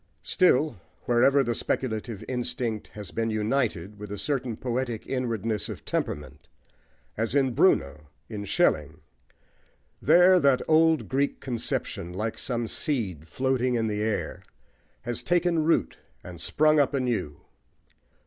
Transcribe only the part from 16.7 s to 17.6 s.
up anew.